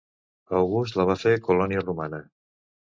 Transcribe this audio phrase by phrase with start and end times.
[0.61, 2.25] August la va fer colònia romana.